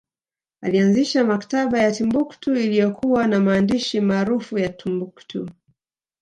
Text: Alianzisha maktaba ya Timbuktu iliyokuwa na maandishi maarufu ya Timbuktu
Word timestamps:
Alianzisha 0.61 1.23
maktaba 1.25 1.79
ya 1.79 1.91
Timbuktu 1.91 2.55
iliyokuwa 2.55 3.27
na 3.27 3.39
maandishi 3.39 4.01
maarufu 4.01 4.57
ya 4.57 4.69
Timbuktu 4.69 5.49